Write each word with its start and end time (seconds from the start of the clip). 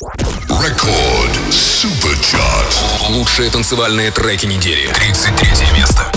Рекорд 0.00 1.52
Суперчарт. 1.52 2.84
Лучшие 3.08 3.50
танцевальные 3.50 4.12
треки 4.12 4.46
недели. 4.46 4.86
33 4.92 5.76
место. 5.76 6.12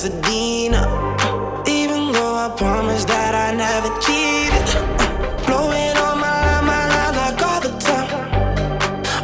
Pasadena. 0.00 0.82
Even 1.68 2.10
though 2.10 2.34
I 2.34 2.48
promised 2.56 3.06
that 3.08 3.34
I 3.34 3.52
never 3.52 3.90
cheated. 4.00 4.68
Blowing 5.44 5.94
on 6.08 6.16
my 6.18 6.32
line, 6.40 6.64
my 6.64 6.84
line 6.88 7.16
like 7.20 7.42
all 7.44 7.60
the 7.60 7.76
time. 7.76 8.08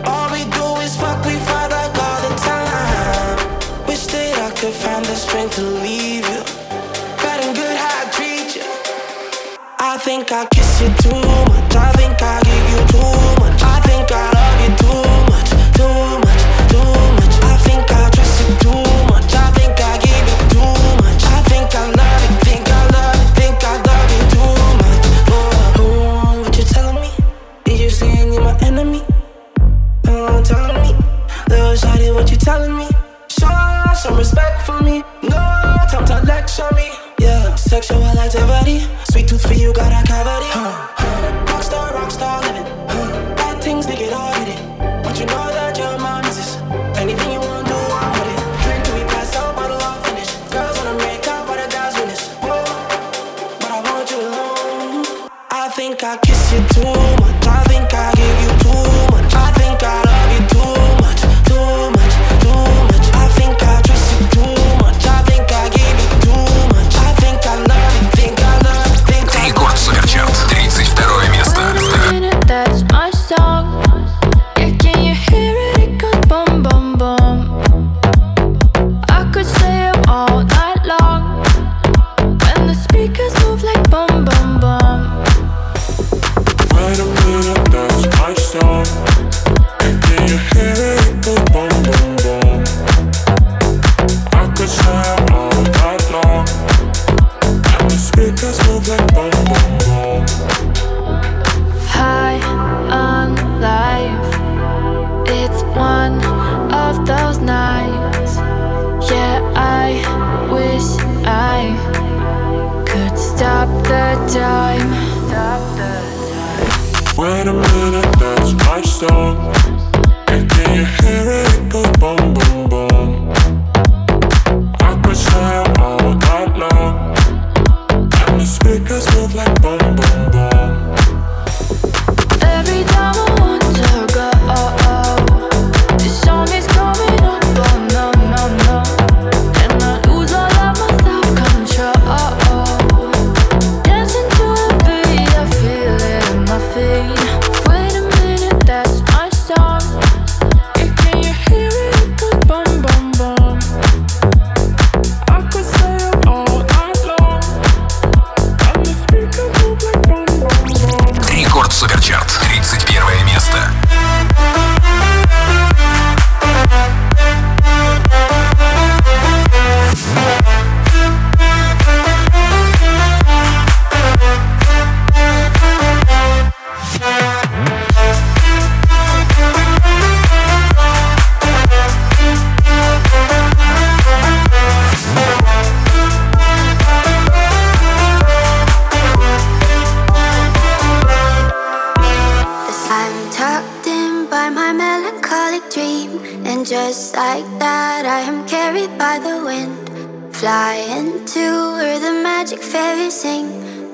All 0.04 0.28
we 0.30 0.44
do 0.44 0.66
is 0.84 0.94
fuck, 0.94 1.24
we 1.24 1.36
fight 1.48 1.70
like 1.70 1.96
all 1.96 2.20
the 2.28 2.34
time. 2.44 3.88
Wish 3.88 4.04
that 4.12 4.36
I 4.36 4.50
could 4.50 4.74
find 4.74 5.02
the 5.06 5.14
strength 5.14 5.54
to 5.54 5.62
leave 5.62 6.28
you. 6.28 6.42
Better 7.24 7.54
good 7.54 7.76
how 7.78 8.04
I 8.04 8.10
treat 8.12 8.56
you. 8.56 8.68
I 9.78 9.96
think 9.96 10.30
I'll 10.30 10.46
kiss 10.48 10.82
you 10.82 10.90
too. 11.00 11.35
So 37.82 38.00
I 38.00 38.14
like 38.14 38.30
to 38.30 38.38
body 38.46 38.95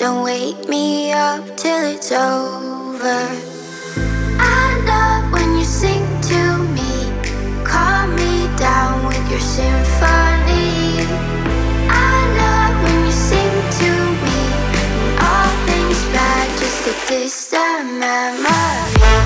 Don't 0.03 0.25
wake 0.25 0.69
me 0.69 1.13
up 1.13 1.57
till 1.57 1.85
it's 1.95 2.11
over. 2.11 3.23
I 4.37 4.83
love 4.85 5.31
when 5.31 5.57
you 5.57 5.65
sing 5.65 6.03
to 6.23 6.59
me, 6.75 6.93
calm 7.63 8.11
me 8.17 8.49
down 8.57 9.07
with 9.07 9.31
your 9.31 9.39
symphony. 9.39 11.07
I 11.87 12.19
love 12.43 12.83
when 12.83 13.04
you 13.07 13.13
sing 13.13 13.54
to 13.78 13.91
me, 14.27 14.41
when 14.75 15.19
all 15.22 15.53
things 15.71 16.03
bad, 16.10 16.48
just 16.59 16.89
a 16.89 16.95
distant 17.09 18.01
memory. 18.01 19.22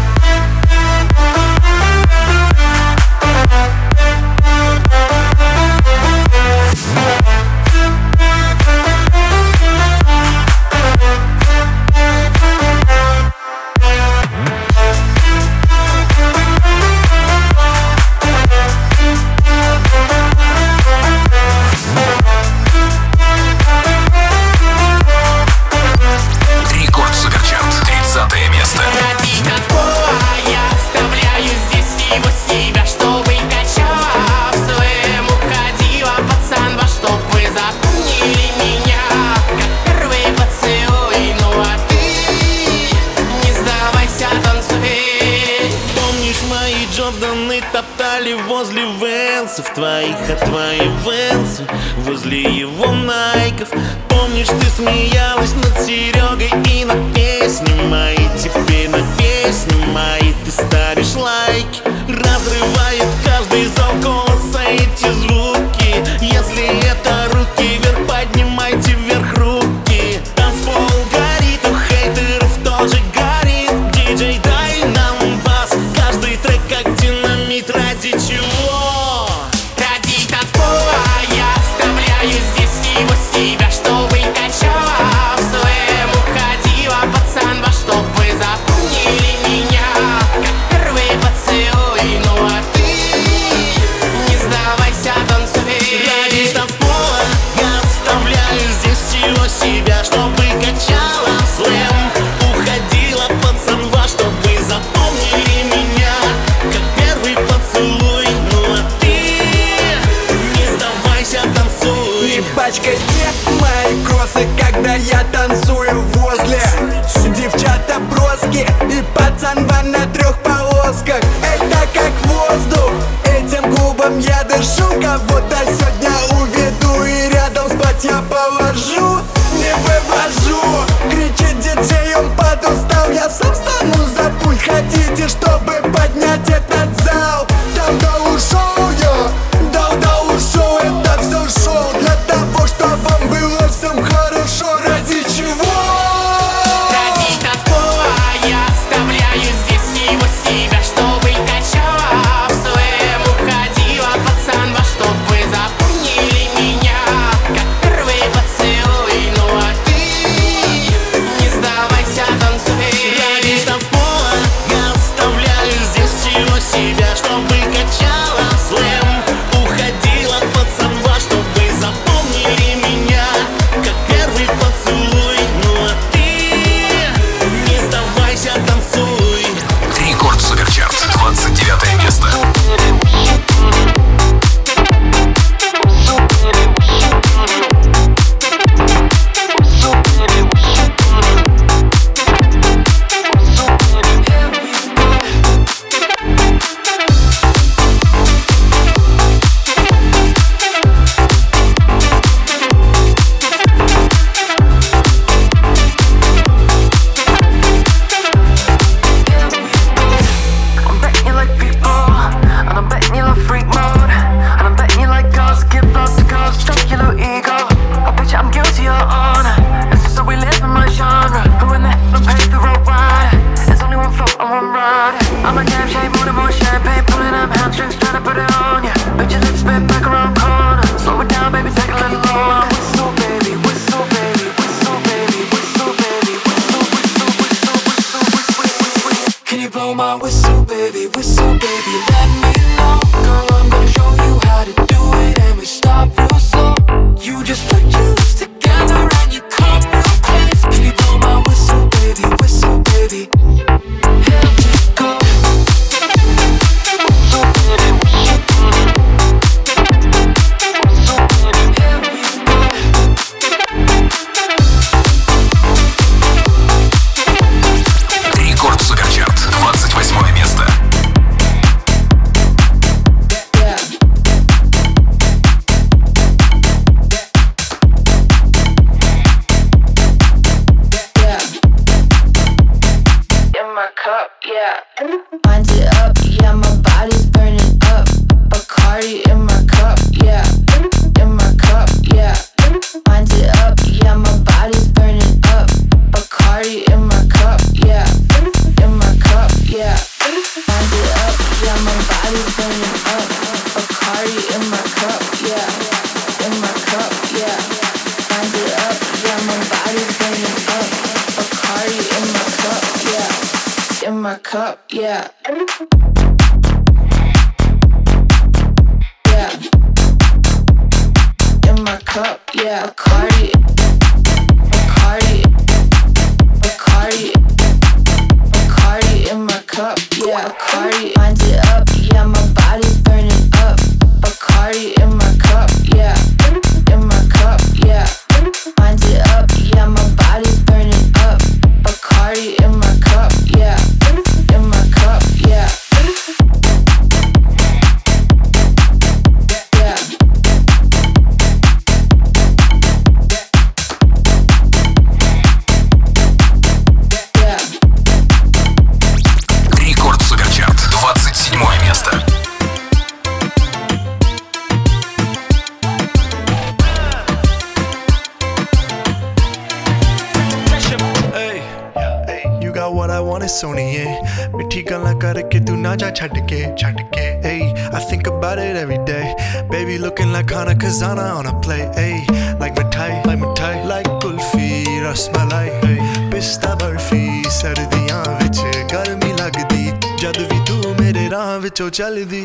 jelly 391.97 392.25
the 392.31 392.41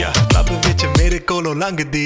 yeah. 0.00 0.18
Club 0.30 0.50
बिच 0.64 0.84
मेरे 0.98 1.18
कोलों 1.30 1.54
लंघदी 1.58 2.01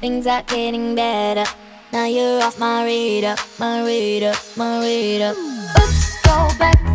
Things 0.00 0.28
are 0.28 0.42
getting 0.44 0.94
better. 0.94 1.44
Now 1.92 2.06
you're 2.06 2.40
off 2.42 2.58
my 2.58 2.84
radar, 2.84 3.36
my 3.58 3.82
radar, 3.84 4.34
my 4.56 4.80
radar. 4.80 5.32
Oops, 5.32 6.22
go 6.22 6.48
back. 6.56 6.87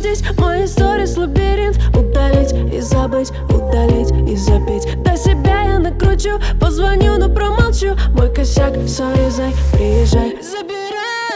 здесь? 0.00 0.22
Мои 0.38 0.66
сторис 0.66 1.16
лабиринт. 1.16 1.78
Удалить 1.96 2.52
и 2.72 2.80
забыть, 2.80 3.30
удалить 3.48 4.10
и 4.28 4.36
запить 4.36 5.02
До 5.02 5.16
себя 5.16 5.62
я 5.62 5.78
накручу, 5.78 6.40
позвоню, 6.60 7.16
но 7.18 7.28
промолчу. 7.28 7.96
Мой 8.14 8.32
косяк, 8.34 8.74
сори, 8.88 9.30
зай, 9.30 9.52
приезжай. 9.72 10.36
Забирай. 10.42 11.29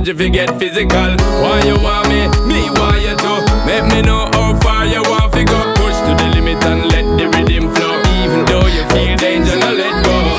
challenge 0.00 0.08
if 0.08 0.20
you 0.20 0.30
get 0.30 0.58
physical. 0.58 1.16
Why 1.42 1.62
you 1.64 1.74
want 1.82 2.08
me? 2.08 2.28
Me 2.46 2.70
want 2.70 3.00
you 3.02 3.16
to. 3.16 3.66
Make 3.66 3.84
me 3.92 4.02
know 4.02 4.28
how 4.32 4.58
far 4.60 4.86
you 4.86 5.02
want 5.02 5.32
to 5.32 5.44
go. 5.44 5.74
Push 5.74 5.96
to 6.06 6.14
the 6.16 6.30
limit 6.34 6.64
and 6.64 6.90
let 6.92 7.04
the 7.18 7.28
rhythm 7.28 7.72
flow. 7.74 8.00
Even 8.24 8.44
though 8.46 8.66
you 8.66 8.84
feel 8.90 9.16
danger, 9.16 9.58
now 9.58 9.72
let 9.72 10.04
go. 10.04 10.29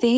The 0.00 0.17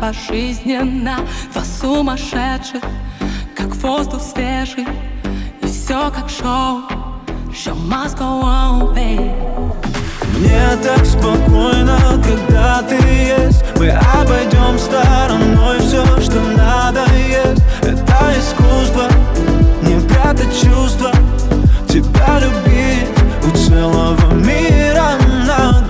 пожизненно. 0.00 1.16
Два 1.52 1.62
сумасшедших, 1.64 2.82
как 3.56 3.74
воздух 3.76 4.22
свежий. 4.22 4.86
И 5.62 5.66
все 5.66 6.10
как 6.10 6.28
шоу, 6.30 6.82
show 7.52 7.76
must 7.88 8.16
go 8.16 8.42
on, 8.42 8.94
babe. 8.94 9.50
Мне 10.38 10.76
так 10.82 11.04
спокойно, 11.04 11.98
когда 12.24 12.82
ты 12.82 12.94
есть. 12.94 13.62
Мы 13.76 13.90
обойдем 13.90 14.78
стороной 14.78 15.78
все, 15.80 16.04
что 16.20 16.40
надо 16.56 17.04
есть. 17.16 17.62
Это 17.82 18.32
искусство, 18.38 19.08
не 19.82 20.00
прятать 20.08 20.52
чувства. 20.58 21.12
Тебя 21.88 22.38
любить 22.40 23.08
у 23.46 23.56
целого 23.56 24.32
мира 24.34 25.18
надо 25.46 25.89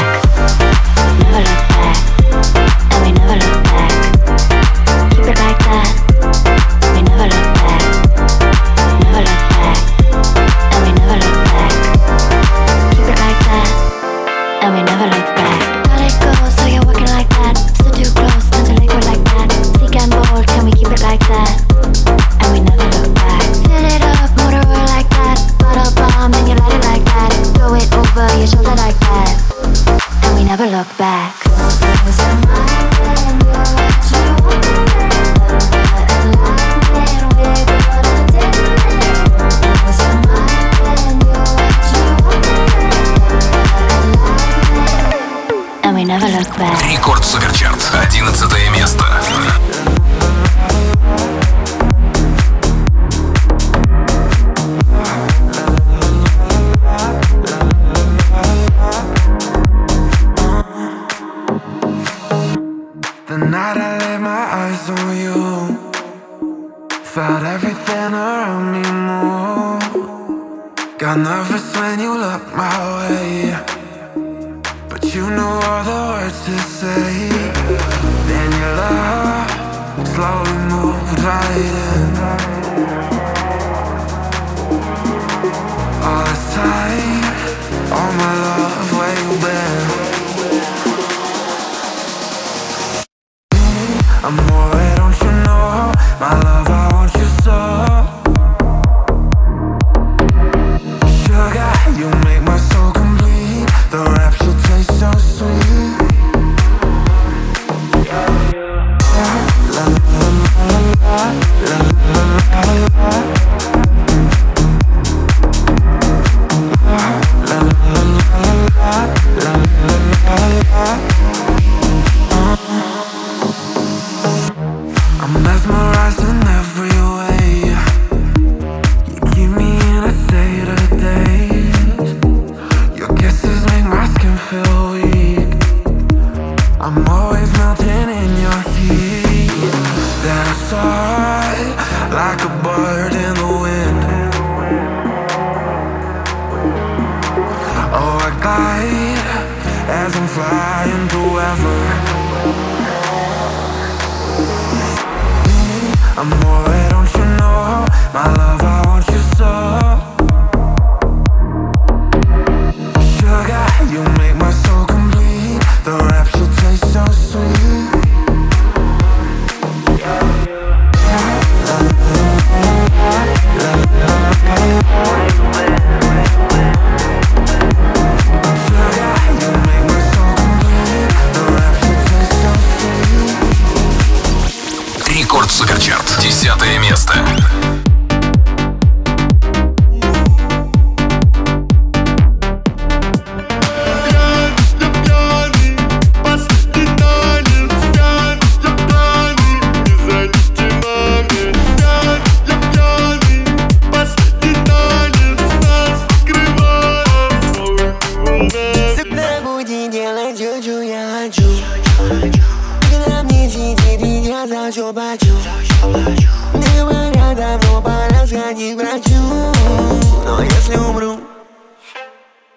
если 220.71 220.77
умру 220.77 221.19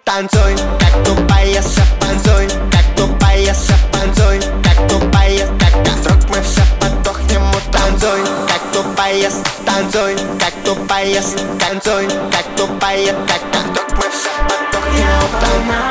Танцуй, 0.04 0.56
как 0.78 1.04
тупая 1.04 1.62
сапанцуй 1.62 2.48
Как 2.70 2.96
тупая 2.96 3.54
сапанцуй 3.54 4.40
Как 4.62 4.88
тупая, 4.88 5.46
как 5.58 5.74
вдруг 5.98 6.30
мы 6.30 6.42
все 6.42 6.62
подохнем 6.80 7.42
Танцуй, 7.72 8.20
как 8.46 8.62
тупая, 8.72 9.30
танцуй 9.66 10.16
Как 10.38 10.54
тупая, 10.64 11.22
танцуй 11.58 12.08
Как 12.30 12.46
тупая, 12.56 13.14
как 13.26 13.42
вдруг 13.64 13.90
мы 13.92 14.10
все 14.10 14.30
потухнем. 14.48 15.08
подохнем 15.32 15.68
Волна, 15.68 15.84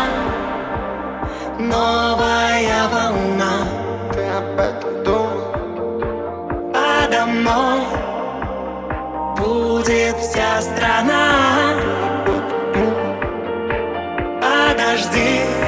новая 1.59 2.87
волна 2.87 3.53
Ты 4.13 4.21
об 4.25 4.59
этом 4.59 5.03
думал? 5.03 5.53
Подо 6.73 7.25
мной 7.25 8.03
будет 9.37 10.17
вся 10.17 10.61
страна 10.61 12.12
подожди. 14.53 15.62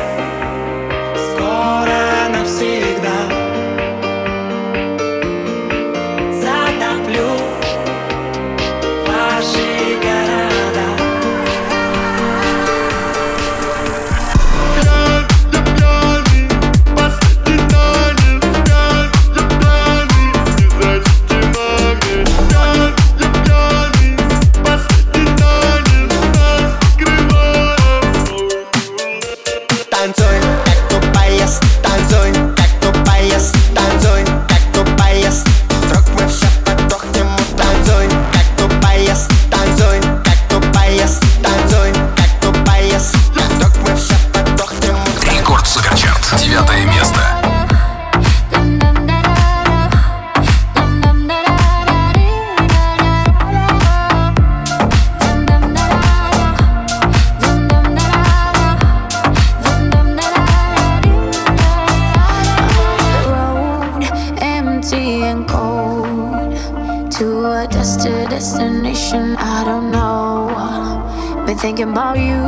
a 67.65 67.67
destined 67.67 68.29
destination, 68.29 69.35
I 69.37 69.63
don't 69.63 69.91
know. 69.91 71.45
Been 71.45 71.57
thinking 71.57 71.89
about 71.89 72.17
you, 72.17 72.43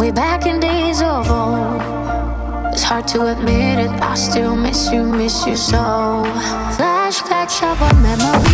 way 0.00 0.10
back 0.10 0.46
in 0.46 0.60
days 0.60 1.00
of 1.00 1.30
old. 1.30 1.80
It's 2.72 2.82
hard 2.82 3.08
to 3.08 3.26
admit 3.32 3.78
it, 3.78 3.90
I 4.02 4.14
still 4.14 4.56
miss 4.56 4.90
you, 4.92 5.04
miss 5.04 5.46
you 5.46 5.56
so. 5.56 6.24
Flashbacks 6.76 7.62
of 7.62 7.80
our 7.80 7.94
memories. 8.02 8.51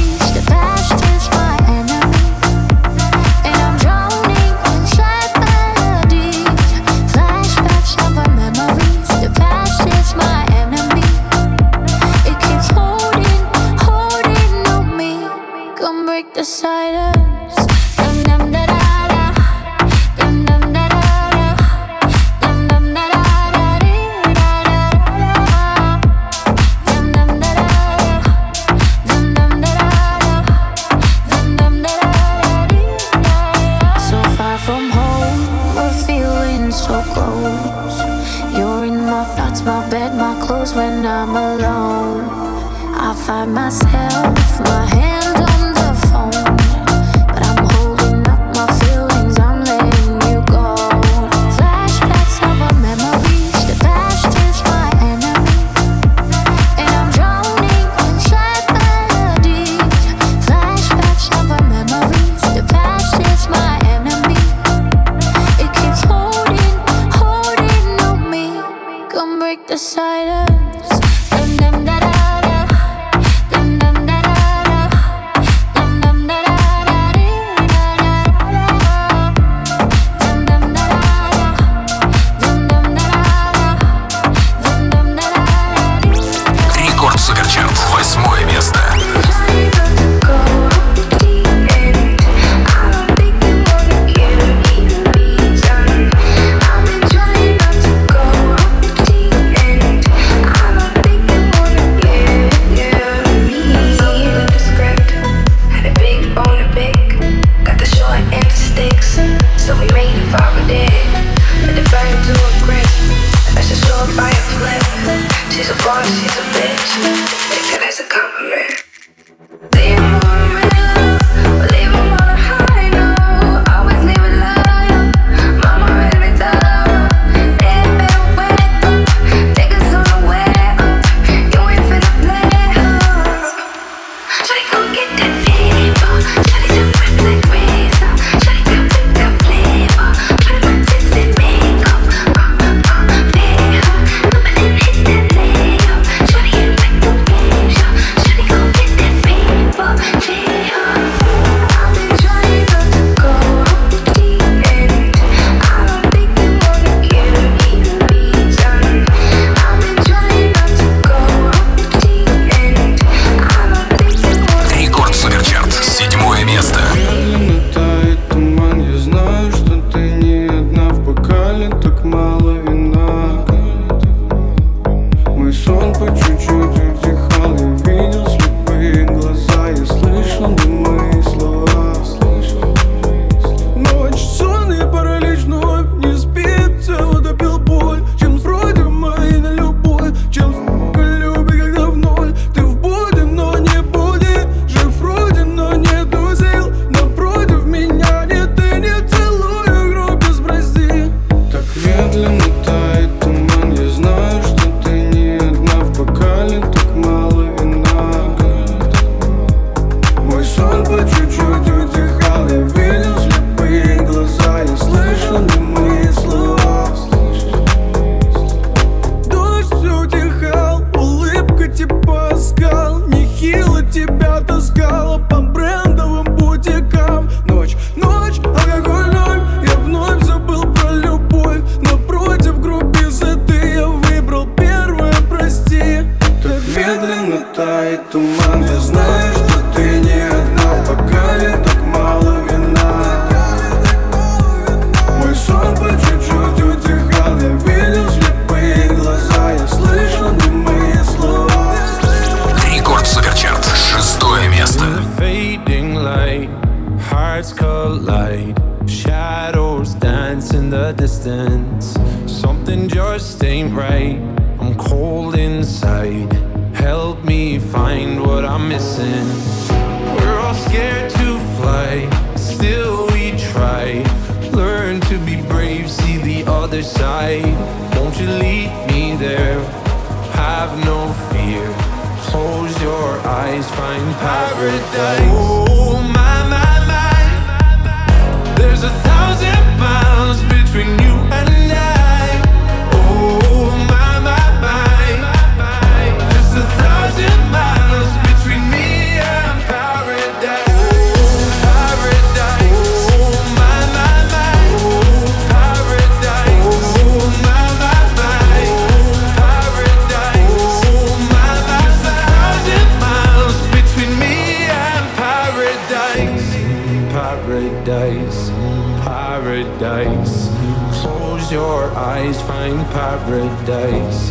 close 321.48 321.52
your 321.52 321.90
eyes, 321.96 322.42
find 322.42 322.84
paradise, 322.90 324.30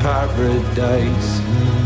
paradise, 0.00 1.40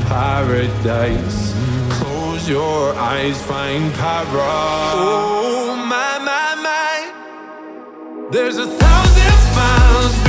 paradise. 0.06 1.54
Close 1.90 2.48
your 2.48 2.94
eyes, 2.94 3.42
find 3.42 3.92
paradise. 3.94 4.94
Oh 4.94 5.74
my 5.76 6.18
my 6.24 6.54
my, 6.62 8.30
there's 8.30 8.58
a 8.58 8.68
thousand 8.68 9.56
miles. 9.56 10.27